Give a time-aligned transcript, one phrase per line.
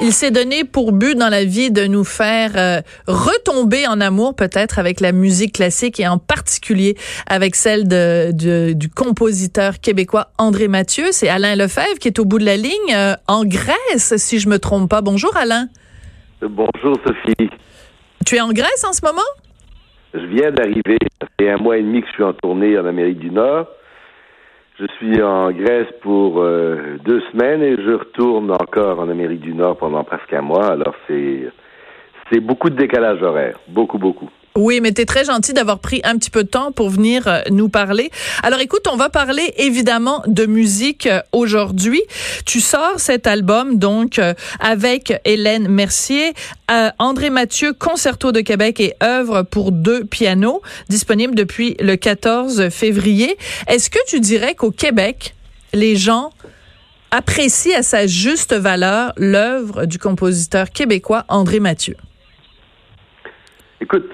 [0.00, 4.34] Il s'est donné pour but dans la vie de nous faire euh, retomber en amour
[4.34, 10.28] peut-être avec la musique classique et en particulier avec celle de, de- du compositeur québécois
[10.38, 11.06] André Mathieu.
[11.10, 14.48] C'est Alain Lefebvre qui est au bout de la ligne euh, en Grèce, si je
[14.48, 15.00] me trompe pas.
[15.02, 15.68] Bonjour Alain.
[16.40, 17.50] Bonjour Sophie.
[18.26, 19.20] Tu es en Grèce en ce moment?
[20.14, 20.98] Je viens d'arriver.
[21.20, 23.66] Ça fait un mois et demi que je suis en tournée en Amérique du Nord.
[24.78, 29.54] Je suis en Grèce pour euh, deux semaines et je retourne encore en Amérique du
[29.54, 30.72] Nord pendant presque un mois.
[30.72, 31.48] Alors c'est
[32.28, 34.30] c'est beaucoup de décalage horaire, beaucoup beaucoup.
[34.56, 37.26] Oui, mais tu es très gentil d'avoir pris un petit peu de temps pour venir
[37.26, 38.12] euh, nous parler.
[38.44, 42.00] Alors écoute, on va parler évidemment de musique euh, aujourd'hui.
[42.46, 46.34] Tu sors cet album donc euh, avec Hélène Mercier,
[47.00, 53.36] André Mathieu, Concerto de Québec et œuvre pour deux pianos, disponible depuis le 14 février.
[53.66, 55.34] Est-ce que tu dirais qu'au Québec,
[55.72, 56.30] les gens
[57.10, 61.96] apprécient à sa juste valeur l'œuvre du compositeur québécois André Mathieu?
[63.80, 64.08] Écoute,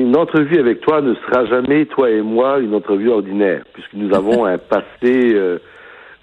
[0.00, 4.14] une entrevue avec toi ne sera jamais, toi et moi, une entrevue ordinaire, puisque nous
[4.14, 5.58] avons un passé euh,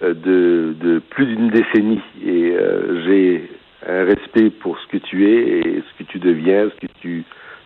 [0.03, 2.02] euh, de, de plus d'une décennie.
[2.25, 3.50] Et euh, j'ai
[3.88, 7.23] un respect pour ce que tu es et ce que tu deviens, ce que tu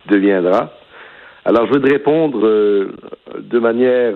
[0.08, 0.70] deviendras.
[1.44, 2.92] Alors, je veux te répondre euh,
[3.38, 4.14] de manière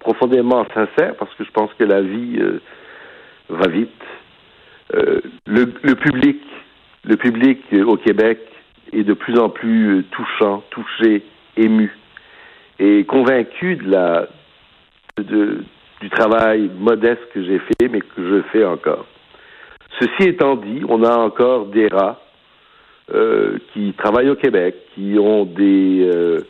[0.00, 2.38] profondément sincère, parce que je pense que la vie
[3.48, 3.90] va vite.
[5.46, 6.40] Le, le public,
[7.04, 8.40] le public au Québec
[8.92, 11.22] est de plus en plus euh, touchant, touché,
[11.56, 11.90] ému,
[12.78, 14.26] et convaincu de la
[15.18, 19.04] du travail modeste que j'ai fait, mais que je fais encore.
[20.00, 22.20] Ceci étant dit, on a encore des rats
[23.14, 26.40] euh, qui travaillent au Québec, qui ont des euh,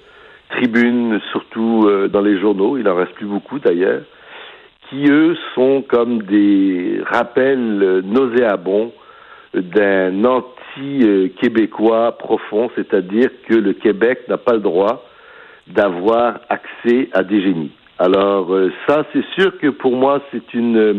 [0.50, 4.02] tribunes, surtout dans les journaux, il en reste plus beaucoup d'ailleurs,
[4.88, 8.92] qui eux sont comme des rappels nauséabonds
[9.54, 10.24] d'un
[10.76, 15.04] anti-québécois profond, c'est-à-dire que le Québec n'a pas le droit
[15.66, 17.72] d'avoir accès à des génies.
[17.98, 20.94] Alors euh, ça, c'est sûr que pour moi, c'est une euh,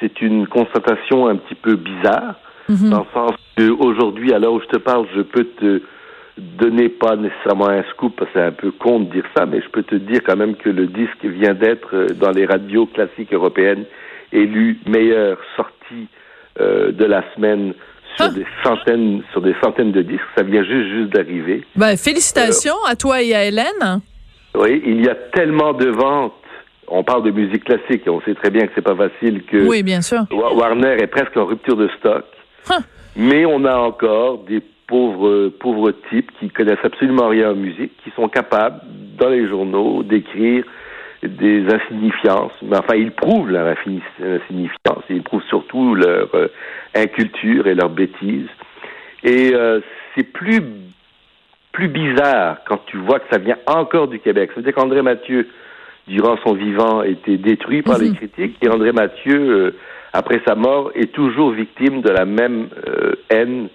[0.00, 2.34] c'est une constatation un petit peu bizarre,
[2.68, 5.82] dans le sens que aujourd'hui, à l'heure où je te parle, je peux te
[6.36, 9.60] donner pas nécessairement un scoop, parce que c'est un peu con de dire ça, mais
[9.60, 12.86] je peux te dire quand même que le disque vient d'être euh, dans les radios
[12.86, 13.84] classiques européennes
[14.32, 16.08] élu meilleure sortie
[16.60, 17.74] euh, de la semaine
[18.16, 20.22] sur des centaines sur des centaines de disques.
[20.36, 21.64] Ça vient juste juste d'arriver.
[21.76, 24.00] Ben, félicitations à toi et à Hélène.
[24.54, 26.32] Oui, il y a tellement de ventes.
[26.86, 29.66] On parle de musique classique et on sait très bien que c'est pas facile que
[29.66, 30.20] Oui, bien sûr.
[30.30, 32.24] Wa- Warner est presque en rupture de stock.
[32.70, 32.82] Huh.
[33.16, 38.10] Mais on a encore des pauvres pauvres types qui connaissent absolument rien en musique, qui
[38.14, 38.80] sont capables
[39.18, 40.64] dans les journaux d'écrire
[41.28, 42.52] des insignifiances.
[42.62, 45.04] Mais enfin, ils prouvent leur insignifiance.
[45.10, 46.48] Ils prouvent surtout leur euh,
[46.94, 48.48] inculture et leur bêtise.
[49.22, 49.80] Et euh,
[50.14, 50.62] c'est plus
[51.72, 54.50] plus bizarre quand tu vois que ça vient encore du Québec.
[54.50, 55.48] Ça veut dire qu'André Mathieu,
[56.06, 59.74] durant son vivant, été détruit par les critiques et André Mathieu, euh,
[60.12, 62.68] après sa mort, est toujours victime de la même
[63.28, 63.68] haine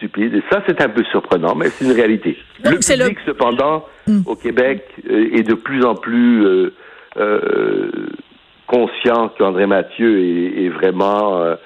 [0.00, 0.34] stupide.
[0.34, 2.38] Et ça, c'est un peu surprenant, mais c'est une réalité.
[2.64, 3.84] Donc, le public, cependant,
[4.26, 6.74] au Québec, euh, est de plus en plus euh,
[7.18, 7.90] euh,
[8.66, 11.56] conscient qu'André Mathieu est, est vraiment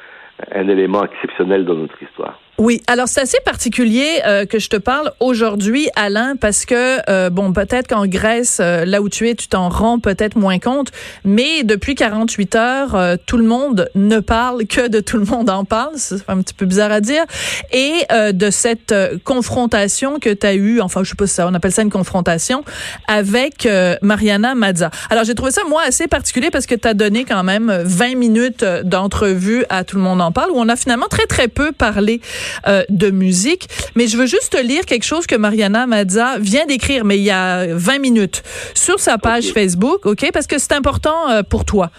[0.53, 2.41] un élément exceptionnel dans notre histoire.
[2.57, 7.29] Oui, alors c'est assez particulier euh, que je te parle aujourd'hui, Alain, parce que euh,
[7.29, 10.93] bon, peut-être qu'en Grèce, euh, là où tu es, tu t'en rends peut-être moins compte,
[11.25, 15.51] mais depuis 48 heures, euh, tout le monde ne parle que de tout le monde
[15.51, 17.25] en parle, c'est un petit peu bizarre à dire,
[17.73, 21.35] et euh, de cette euh, confrontation que tu as eue, enfin je sais pas si
[21.35, 22.65] ça, on appelle ça une confrontation
[23.09, 23.69] avec
[24.03, 24.91] Mariana Mazza.
[25.11, 28.15] Alors j'ai trouvé ça moi assez particulier parce que tu as donné quand même 20
[28.15, 31.73] minutes d'entrevue à tout le monde en parle où on a finalement très très peu
[31.73, 32.21] parlé
[32.67, 33.69] euh, de musique.
[33.95, 37.31] Mais je veux juste lire quelque chose que Mariana Mazza vient d'écrire, mais il y
[37.31, 38.43] a 20 minutes,
[38.75, 40.31] sur sa page Facebook, OK?
[40.33, 41.91] Parce que c'est important euh, pour toi.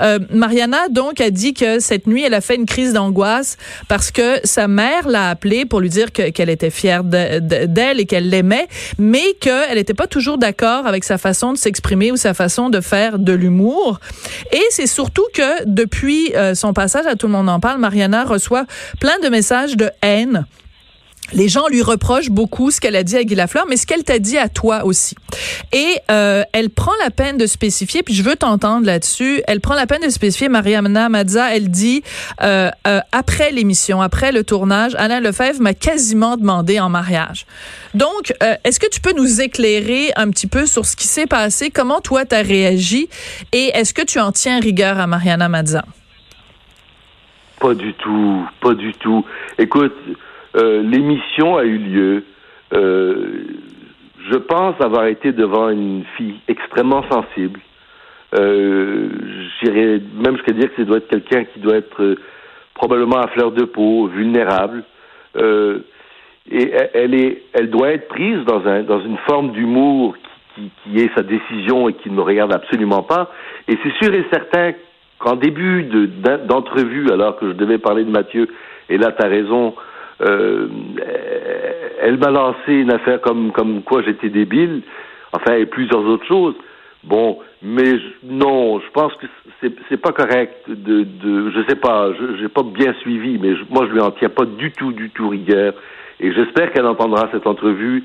[0.00, 3.56] Euh, Mariana, donc, a dit que cette nuit, elle a fait une crise d'angoisse
[3.88, 8.28] parce que sa mère l'a appelée pour lui dire qu'elle était fière d'elle et qu'elle
[8.28, 8.68] l'aimait,
[8.98, 12.80] mais qu'elle n'était pas toujours d'accord avec sa façon de s'exprimer ou sa façon de
[12.80, 14.00] faire de l'humour.
[14.52, 18.24] Et c'est surtout que depuis euh, son passage à Tout le monde en parle, Mariana
[18.24, 18.64] reçoit
[19.00, 20.46] plein de messages de haine
[21.32, 24.04] les gens lui reprochent beaucoup ce qu'elle a dit à Guy Lafleur, mais ce qu'elle
[24.04, 25.14] t'a dit à toi aussi.
[25.72, 29.74] Et euh, elle prend la peine de spécifier, puis je veux t'entendre là-dessus, elle prend
[29.74, 32.02] la peine de spécifier, Mariana Mazza, elle dit,
[32.42, 37.46] euh, euh, après l'émission, après le tournage, Alain Lefebvre m'a quasiment demandé en mariage.
[37.94, 38.32] Donc,
[38.64, 42.00] est-ce que tu peux nous éclairer un petit peu sur ce qui s'est passé, comment
[42.00, 43.08] toi t'as réagi,
[43.52, 45.84] et est-ce que tu en tiens rigueur à Mariana Mazza?
[47.60, 49.24] Pas du tout, pas du tout.
[49.58, 49.96] Écoute,
[50.56, 52.24] euh, l'émission a eu lieu.
[52.72, 53.44] Euh,
[54.30, 57.60] je pense avoir été devant une fille extrêmement sensible.
[58.38, 59.08] Euh,
[59.60, 62.16] J'irais même jusqu'à dire que ça doit être quelqu'un qui doit être euh,
[62.74, 64.84] probablement à fleur de peau, vulnérable.
[65.36, 65.80] Euh,
[66.50, 70.16] et elle est, elle doit être prise dans un dans une forme d'humour
[70.54, 73.32] qui, qui, qui, est sa décision et qui ne me regarde absolument pas.
[73.66, 74.72] Et c'est sûr et certain
[75.18, 75.84] qu'en début
[76.46, 78.48] d'entrevue, alors que je devais parler de Mathieu,
[78.88, 79.74] et là tu as raison,
[80.20, 80.68] euh,
[82.00, 84.82] elle m'a lancé une affaire comme, comme quoi j'étais débile,
[85.32, 86.54] enfin, et plusieurs autres choses.
[87.04, 87.94] Bon, mais
[88.24, 89.26] non, je pense que
[89.60, 93.86] c'est, pas correct de, de je sais pas, je j'ai pas bien suivi, mais moi
[93.88, 95.74] je lui en tiens pas du tout, du tout rigueur,
[96.20, 98.04] et j'espère qu'elle entendra cette entrevue.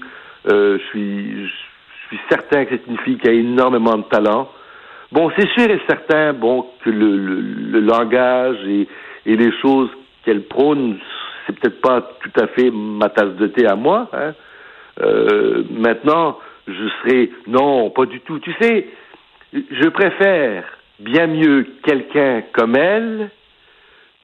[0.51, 4.49] Euh, je suis, je suis certain que c'est une fille qui a énormément de talent.
[5.13, 8.87] Bon, c'est sûr et certain, bon, que le, le, langage et,
[9.27, 9.89] et les choses
[10.25, 10.97] qu'elle prône
[11.45, 14.09] c'est peut-être pas tout à fait ma tasse de thé à moi.
[14.13, 14.33] Hein.
[15.01, 18.39] Euh, maintenant, je serai non, pas du tout.
[18.39, 18.87] Tu sais,
[19.53, 20.63] je préfère
[20.99, 23.29] bien mieux quelqu'un comme elle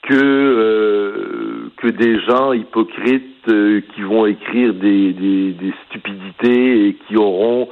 [0.03, 7.17] que euh, que des gens hypocrites euh, qui vont écrire des, des, stupidités et qui
[7.17, 7.67] auront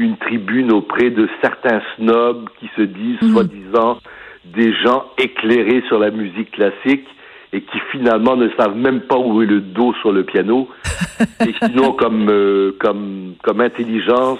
[0.00, 3.32] une tribune auprès de certains snobs qui se disent mmh.
[3.32, 3.98] soi-disant
[4.46, 7.06] des gens éclairés sur la musique classique
[7.52, 10.68] et qui finalement ne savent même pas où est le dos sur le piano
[11.46, 14.38] et qui n'ont comme euh, comme comme intelligence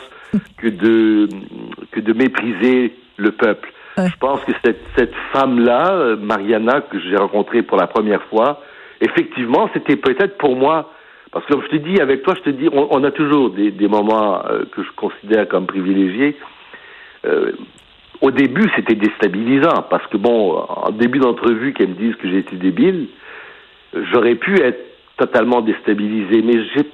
[0.57, 1.29] que de
[1.91, 3.73] que de mépriser le peuple.
[3.99, 4.09] Ouais.
[4.09, 8.63] Je pense que cette cette femme là, Mariana que j'ai rencontrée pour la première fois,
[9.01, 10.91] effectivement, c'était peut-être pour moi
[11.33, 13.51] parce que comme je te dis avec toi, je te dis on, on a toujours
[13.51, 16.37] des, des moments euh, que je considère comme privilégiés.
[17.25, 17.53] Euh,
[18.21, 22.39] au début, c'était déstabilisant parce que bon, en début d'entrevue, qu'elles me disent que j'ai
[22.39, 23.09] été débile,
[24.13, 24.81] j'aurais pu être
[25.17, 26.85] totalement déstabilisé, mais j'ai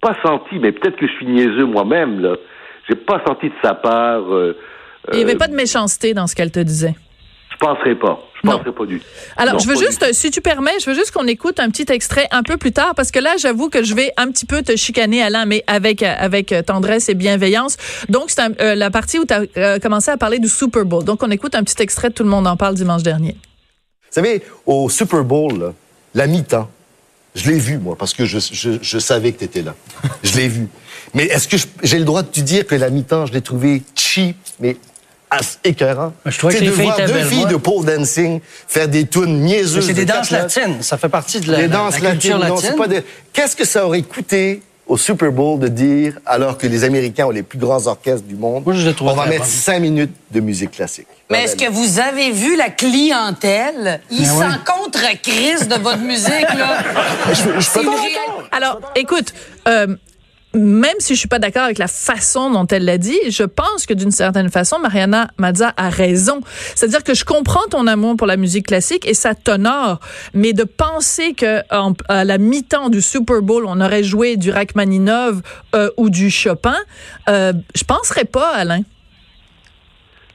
[0.00, 2.36] pas senti, mais peut-être que je suis niaiseux moi-même là,
[2.88, 4.32] j'ai pas senti de sa part.
[4.32, 4.56] Euh,
[5.12, 6.94] Il n'y avait euh, pas de méchanceté dans ce qu'elle te disait?
[7.60, 8.18] Je penserais pas.
[8.42, 8.56] Je non.
[8.56, 9.06] penserais pas du tout.
[9.36, 11.84] Alors, non, je veux juste, si tu permets, je veux juste qu'on écoute un petit
[11.92, 14.62] extrait un peu plus tard, parce que là, j'avoue que je vais un petit peu
[14.62, 17.76] te chicaner, Alain, mais avec avec tendresse et bienveillance.
[18.08, 21.04] Donc, c'est euh, la partie où tu as euh, commencé à parler du Super Bowl.
[21.04, 23.32] Donc, on écoute un petit extrait, tout le monde en parle dimanche dernier.
[23.32, 25.72] Vous savez, au Super Bowl, là,
[26.14, 26.70] la mi-temps,
[27.34, 29.74] je l'ai vu, moi, parce que je, je, je savais que tu étais là.
[30.22, 30.66] je l'ai vu.
[31.12, 33.82] Mais est-ce que j'ai le droit de te dire que la mi-temps, je l'ai trouvé
[33.94, 34.76] cheap, mais
[35.64, 36.12] écœurant.
[36.26, 39.86] Je trouvais que de filles voir deux filles de pole dancing faire des tunes niaiseuses.
[39.86, 40.82] C'est des de danses latines.
[40.82, 42.74] Ça fait partie de la, Les la- danses la culture latine.
[43.32, 47.30] Qu'est-ce que ça aurait coûté au Super Bowl de dire, alors que les Américains ont
[47.30, 50.72] les plus grands orchestres du monde, Moi, je on va mettre cinq minutes de musique
[50.72, 51.06] classique?
[51.30, 54.00] Mais est-ce que vous avez vu la clientèle?
[54.10, 54.46] Ils Ben ouais.
[54.50, 56.78] s'en contre crise de votre musique, là.
[57.60, 58.18] C'est une réalité.
[58.50, 59.32] Alors, écoute,
[59.68, 59.94] euh,
[60.54, 63.86] même si je suis pas d'accord avec la façon dont elle l'a dit, je pense
[63.86, 66.40] que d'une certaine façon, Mariana Mazza a raison.
[66.74, 70.00] C'est-à-dire que je comprends ton amour pour la musique classique et ça t'honore,
[70.34, 74.50] mais de penser que en- à la mi-temps du Super Bowl, on aurait joué du
[74.50, 75.40] Rachmaninov
[75.74, 76.76] euh, ou du Chopin,
[77.28, 78.80] euh, je penserais pas, Alain.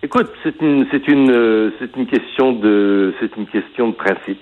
[0.04, 4.40] Écoute, c'est une c'est une euh, c'est une question de c'est une question de principe.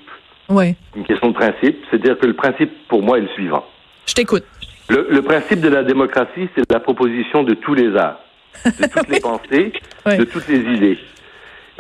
[0.49, 3.65] Oui, Une question de principe, c'est-à-dire que le principe pour moi est le suivant.
[4.05, 4.43] je t'écoute.
[4.89, 8.19] Le, le principe de la démocratie, c'est la proposition de tous les arts,
[8.65, 9.73] de toutes les pensées,
[10.05, 10.17] Oui.
[10.17, 10.97] de toutes les idées.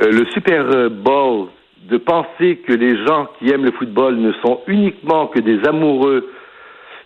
[0.01, 1.47] Euh, le Super Bowl,
[1.83, 6.29] de penser que les gens qui aiment le football ne sont uniquement que des amoureux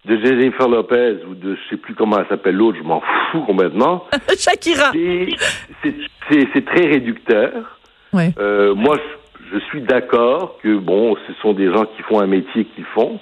[0.06, 3.02] de Jennifer Lopez ou de je sais plus comment elle s'appelle l'autre, je m'en
[3.32, 4.06] fous complètement.
[4.38, 4.92] Shakira.
[4.92, 7.80] C'est- très réducteur.
[8.40, 8.98] Euh, moi,
[9.52, 12.86] je, je suis d'accord que bon, ce sont des gens qui font un métier qu'ils
[12.86, 13.20] font.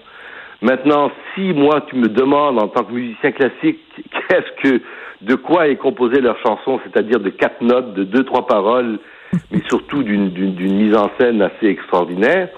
[0.66, 3.82] Maintenant, si moi tu me demandes en tant que musicien classique,
[4.12, 4.82] qu'est-ce que,
[5.22, 8.98] de quoi est composée leur chanson, c'est-à-dire de quatre notes, de deux trois paroles,
[9.52, 12.50] mais surtout d'une mise en scène assez extraordinaire.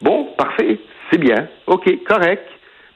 [0.00, 0.78] Bon, parfait,
[1.10, 2.46] c'est bien, ok, correct.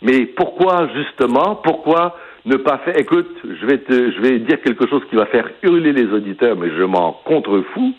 [0.01, 4.89] Mais pourquoi justement, pourquoi ne pas faire Écoute, je vais te, je vais dire quelque
[4.89, 7.95] chose qui va faire hurler les auditeurs, mais je m'en contrefous.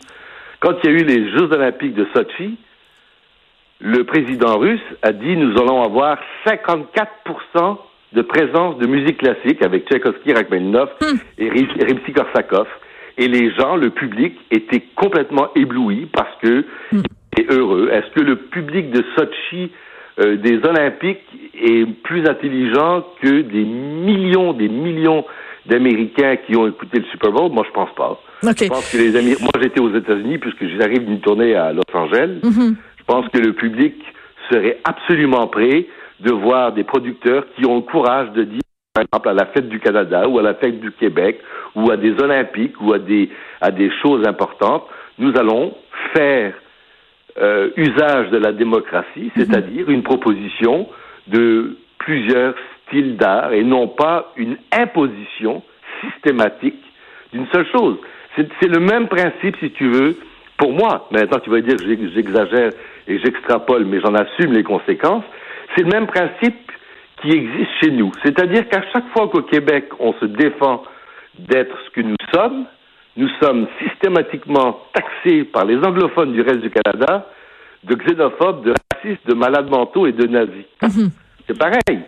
[0.62, 2.58] Quand il y a eu les Jeux Olympiques de Sochi,
[3.84, 7.78] le président russe a dit nous allons avoir 54%
[8.14, 11.18] de présence de musique classique avec Tchaïkovski, Rachmaninoff hmm.
[11.38, 12.68] et Rimsky-Korsakov.
[13.18, 17.02] Et les gens, le public, étaient complètement éblouis parce que hmm.
[17.38, 17.90] est heureux.
[17.92, 19.72] Est-ce que le public de Sochi
[20.20, 25.26] euh, des Olympiques est plus intelligent que des millions, des millions
[25.66, 27.52] d'Américains qui ont écouté le Super Bowl?
[27.52, 28.22] Moi, je pense pas.
[28.44, 29.12] Je pense que les.
[29.42, 32.40] Moi, j'étais aux États-Unis puisque j'arrive d'une tournée à Los Angeles.
[32.44, 32.76] Mm-hmm.
[33.04, 33.96] Je pense que le public
[34.50, 35.88] serait absolument prêt
[36.22, 38.62] de voir des producteurs qui ont le courage de dire,
[38.94, 41.42] par exemple, à la fête du Canada ou à la fête du Québec
[41.76, 43.30] ou à des Olympiques ou à des,
[43.60, 44.86] à des choses importantes,
[45.20, 45.76] nous allons
[46.16, 46.54] faire
[47.42, 49.32] euh, usage de la démocratie, mhm.
[49.36, 50.88] c'est-à-dire une proposition
[51.28, 52.56] de plusieurs
[52.88, 55.62] styles d'art et non pas une imposition
[56.02, 56.80] systématique
[57.34, 57.98] d'une seule chose.
[58.38, 60.16] C'est le même principe, si tu veux,
[60.58, 61.08] pour moi.
[61.12, 62.72] Maintenant, tu vas dire que j'exagère
[63.08, 65.24] et j'extrapole, mais j'en assume les conséquences.
[65.76, 66.72] C'est le même principe
[67.22, 68.12] qui existe chez nous.
[68.24, 70.84] C'est-à-dire qu'à chaque fois qu'au Québec, on se défend
[71.40, 72.66] d'être ce que nous sommes,
[73.16, 77.28] nous sommes systématiquement taxés par les anglophones du reste du Canada
[77.84, 80.66] de xénophobes, de racistes, de malades mentaux et de nazis.
[80.82, 81.12] Mhm.
[81.48, 82.00] C'est pareil.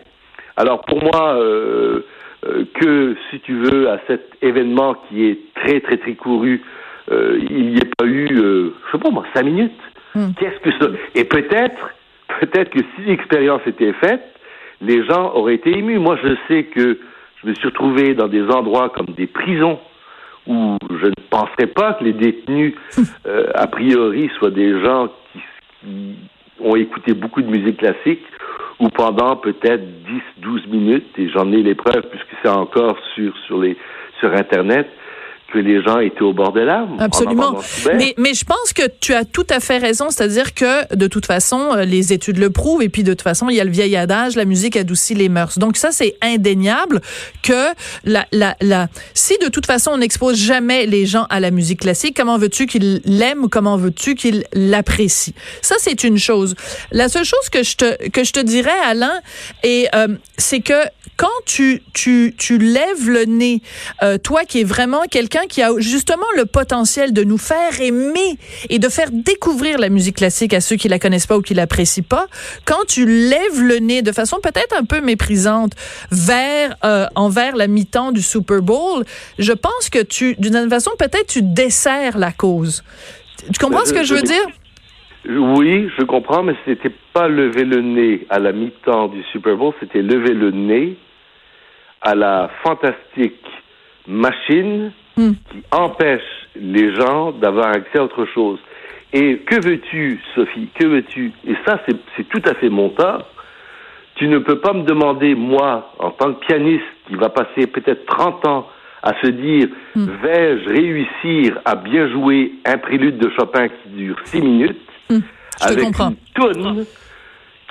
[0.56, 2.00] Alors pour moi, euh,
[2.46, 6.62] euh, que si tu veux, à cet événement qui est très très très couru,
[7.10, 9.72] euh, il n'y ait pas eu, je sais pas moi, cinq minutes.
[10.16, 10.34] Mhm.
[10.40, 10.90] Qu'est-ce que ça?
[11.14, 11.90] Et peut-être,
[12.40, 14.22] peut-être que si l'expérience était faite,
[14.80, 15.98] les gens auraient été émus.
[15.98, 16.98] Moi, je sais que
[17.42, 19.78] je me suis retrouvé dans des endroits comme des prisons
[20.46, 22.74] où je ne penserais pas que les détenus,
[23.26, 25.40] euh, a priori, soient des gens qui,
[26.60, 28.22] ont écouté beaucoup de musique classique
[28.80, 33.36] ou pendant peut-être 10, 12 minutes, et j'en ai les preuves puisque c'est encore sur,
[33.46, 33.76] sur, les,
[34.20, 34.88] sur Internet,
[35.56, 36.96] que les gens étaient au bord des larmes.
[36.98, 37.58] Absolument.
[37.94, 41.26] Mais, mais je pense que tu as tout à fait raison, c'est-à-dire que de toute
[41.26, 43.70] façon, euh, les études le prouvent, et puis de toute façon, il y a le
[43.70, 45.58] vieil adage, la musique adoucit les mœurs.
[45.58, 47.00] Donc ça, c'est indéniable
[47.42, 47.72] que
[48.04, 51.80] la, la, la, si de toute façon on n'expose jamais les gens à la musique
[51.80, 55.34] classique, comment veux-tu qu'ils l'aiment comment veux-tu qu'ils l'apprécient?
[55.62, 56.54] Ça, c'est une chose.
[56.92, 59.20] La seule chose que je te que je te dirais, Alain,
[59.62, 60.74] et euh, c'est que
[61.16, 63.62] quand tu tu tu lèves le nez,
[64.02, 68.38] euh, toi qui es vraiment quelqu'un qui a justement le potentiel de nous faire aimer
[68.68, 71.54] et de faire découvrir la musique classique à ceux qui la connaissent pas ou qui
[71.54, 72.26] l'apprécient pas,
[72.64, 75.72] quand tu lèves le nez de façon peut-être un peu méprisante
[76.10, 79.04] vers euh, envers la mi-temps du Super Bowl,
[79.38, 82.82] je pense que tu d'une façon peut-être tu desserres la cause.
[83.52, 84.46] Tu comprends ce que je veux dire?
[85.28, 89.74] Oui, je comprends, mais c'était pas lever le nez à la mi-temps du Super Bowl,
[89.80, 90.96] c'était lever le nez
[92.00, 93.44] à la fantastique
[94.06, 95.32] machine Hmm.
[95.50, 96.20] qui empêche
[96.54, 98.58] les gens d'avoir accès à autre chose.
[99.14, 100.68] Et que veux-tu, Sophie?
[100.78, 101.32] Que veux-tu?
[101.46, 103.26] Et ça, c'est tout à fait mon tort.
[104.16, 108.04] Tu ne peux pas me demander, moi, en tant que pianiste, qui va passer peut-être
[108.06, 108.66] 30 ans
[109.02, 110.06] à se dire, hmm.
[110.22, 115.20] vais-je réussir à bien jouer un prélude de Chopin qui dure 6 minutes, hmm.
[115.62, 116.84] avec une toune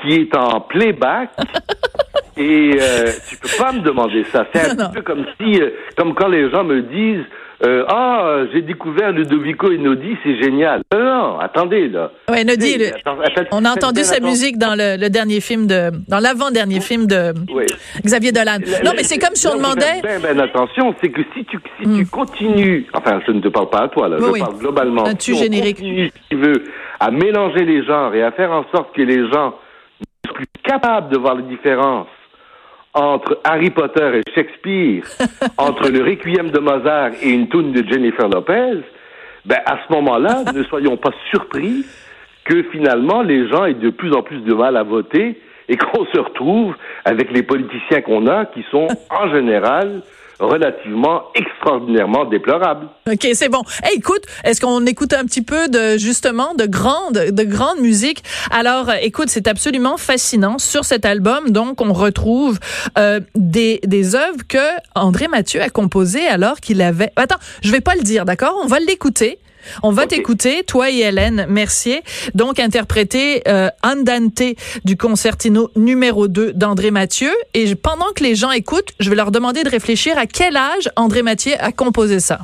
[0.02, 1.30] qui est en playback
[2.38, 4.46] Et euh, tu peux pas me demander ça.
[4.54, 7.25] C'est un peu comme si, euh, comme quand les gens me disent
[7.63, 10.82] euh, ah, j'ai découvert Ludovico Einaudi, c'est génial.
[10.94, 12.12] Non, non, attendez là.
[12.30, 12.92] Ouais, Einaudi,
[13.51, 17.34] on a entendu sa musique dans le, dernier film de, dans l'avant-dernier film de
[18.04, 18.58] Xavier Dolan.
[18.84, 20.01] non, mais c'est comme si on demandait.
[20.04, 22.08] Ben, ben, attention, c'est que si tu si tu hmm.
[22.08, 25.06] continues, enfin, je ne te parle pas à toi là, je parle globalement.
[25.06, 25.77] Un si générique.
[25.77, 26.63] si tu veux,
[27.00, 29.56] à mélanger les genres et à faire en sorte que les gens
[30.01, 32.08] ne soient plus capables de voir les différences
[32.96, 35.04] entre Harry Potter et Shakespeare,
[35.58, 38.82] entre le Requiem de Mozart et une tune de Jennifer Lopez,
[39.46, 41.86] ben à ce moment-là, ne soyons pas surpris
[42.46, 46.06] que finalement les gens aient de plus en plus de mal à voter et qu'on
[46.06, 50.02] se retrouve avec les politiciens qu'on a qui sont en général
[50.39, 52.88] relativement extraordinairement déplorable.
[53.10, 53.62] OK, c'est bon.
[53.94, 58.24] Écoute, est-ce qu'on écoute un petit peu de justement de grande de grande musique?
[58.51, 61.50] Alors, euh, écoute, c'est absolument fascinant sur cet album.
[61.50, 62.60] Donc, on retrouve
[62.98, 64.58] euh, des des œuvres que
[64.96, 68.60] André Mathieu a composées alors qu'il avait Attends, je vais pas le dire, d'accord?
[68.63, 69.39] On va l'écouter.
[69.84, 72.03] On va t'écouter, toi et Hélène Mercier,
[72.34, 77.31] donc interpréter euh, Andante du concertino numéro 2 d'André Mathieu.
[77.53, 80.89] Et pendant que les gens écoutent, je vais leur demander de réfléchir à quel âge
[80.95, 82.39] André Mathieu a composé ça.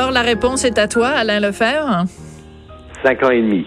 [0.00, 2.04] Alors, la réponse est à toi, Alain Lefebvre.
[3.04, 3.66] Cinq ans et demi.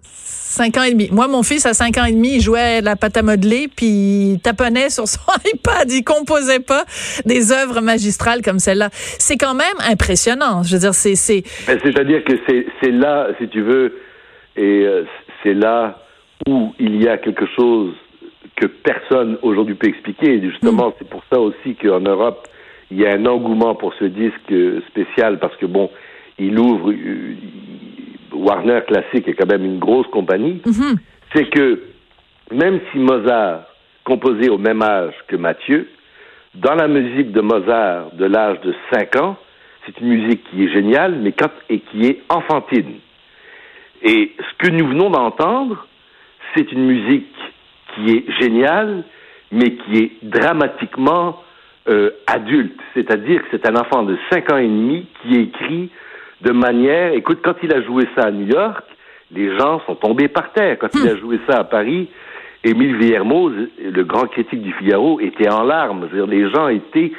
[0.00, 1.10] Cinq ans et demi.
[1.12, 3.86] Moi, mon fils, à cinq ans et demi, il jouait la pâte à modeler, puis
[4.32, 5.20] il taponnait sur son
[5.54, 5.92] iPad.
[5.92, 6.84] Il composait pas
[7.26, 8.88] des œuvres magistrales comme celle-là.
[8.92, 10.62] C'est quand même impressionnant.
[10.62, 11.16] Je veux dire, c'est...
[11.16, 11.42] c'est...
[11.66, 12.32] C'est-à-dire que
[12.80, 14.00] c'est là, si tu veux,
[14.56, 15.04] et euh,
[15.42, 15.98] c'est là
[16.48, 17.92] où il y a quelque chose
[18.56, 20.36] que personne aujourd'hui peut expliquer.
[20.36, 20.92] Et justement, mm.
[20.98, 22.48] c'est pour ça aussi qu'en Europe,
[22.90, 24.54] il y a un engouement pour ce disque
[24.88, 25.90] spécial parce que bon,
[26.38, 27.34] il ouvre euh,
[28.32, 30.60] Warner Classic est quand même une grosse compagnie.
[30.64, 30.96] Mhm.
[31.34, 31.82] C'est que
[32.52, 33.62] même si Mozart
[34.04, 35.88] composait au même âge que Mathieu,
[36.54, 39.36] dans la musique de Mozart de l'âge de 5 ans,
[39.84, 42.98] c'est une musique qui est géniale, mais quand, et qui est enfantine.
[44.02, 45.86] Et ce que nous venons d'entendre,
[46.54, 47.34] c'est une musique
[47.94, 49.04] qui est géniale,
[49.52, 51.42] mais qui est dramatiquement
[51.88, 55.90] euh, adulte, c'est-à-dire que c'est un enfant de 5 ans et demi qui écrit
[56.40, 58.84] de manière, écoute, quand il a joué ça à New York,
[59.32, 60.78] les gens sont tombés par terre.
[60.78, 61.18] Quand il a hmm.
[61.18, 62.08] joué ça à Paris,
[62.62, 66.08] Émile Villermoz, le grand critique du Figaro, était en larmes.
[66.12, 67.12] -dire, les gens étaient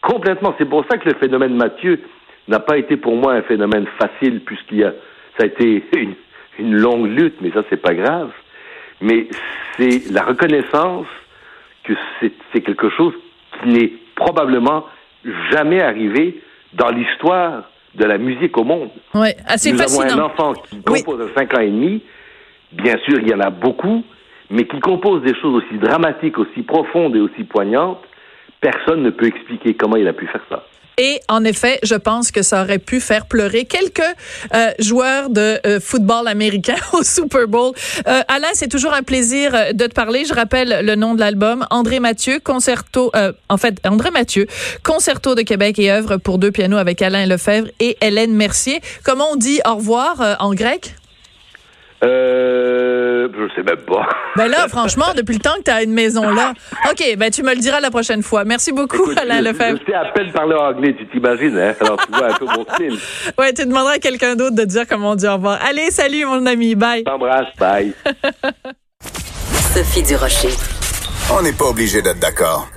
[0.00, 0.54] complètement.
[0.58, 2.00] C'est pour ça que le phénomène Mathieu
[2.48, 4.92] n'a pas été pour moi un phénomène facile, puisqu'il y a,
[5.36, 6.14] ça a été une,
[6.58, 8.30] une longue lutte, mais ça c'est pas grave.
[9.00, 9.28] Mais
[9.76, 11.06] c'est la reconnaissance
[11.84, 13.12] que c'est quelque chose
[13.62, 14.84] qui n'est probablement
[15.50, 16.40] jamais arrivé
[16.74, 18.90] dans l'histoire de la musique au monde.
[19.14, 20.08] Oui, assez Nous fascinant.
[20.08, 22.02] avons un enfant qui compose à 5 ans et demi.
[22.72, 24.04] Bien sûr, il y en a beaucoup,
[24.50, 28.02] mais qui compose des choses aussi dramatiques, aussi profondes et aussi poignantes.
[28.60, 30.64] Personne ne peut expliquer comment il a pu faire ça.
[30.98, 34.00] Et en effet, je pense que ça aurait pu faire pleurer quelques
[34.54, 37.74] euh, joueurs de euh, football américain au Super Bowl.
[38.06, 40.24] Euh, Alain, c'est toujours un plaisir euh, de te parler.
[40.24, 44.46] Je rappelle le nom de l'album, André Mathieu, concerto, euh, en fait, André Mathieu,
[44.82, 48.80] concerto de Québec et œuvre pour deux pianos avec Alain Lefebvre et Hélène Mercier.
[49.04, 50.94] Comment on dit au revoir en grec?
[52.04, 54.06] Euh, je sais même pas.
[54.36, 56.52] Ben là, franchement, depuis le temps que tu as une maison là.
[56.90, 58.44] OK, ben tu me le diras la prochaine fois.
[58.44, 59.78] Merci beaucoup, Alain Lefebvre.
[59.80, 61.74] Je sais à peine parler anglais, tu t'imagines, hein?
[61.80, 62.98] Alors tu vois un peu mon style.
[63.38, 65.58] Ouais, tu demanderas à quelqu'un d'autre de dire comment on dit au revoir.
[65.66, 67.02] Allez, salut mon ami, bye.
[67.04, 67.92] T'embrasse, bye.
[69.74, 70.50] Sophie Durocher.
[71.32, 72.68] On n'est pas obligé d'être d'accord.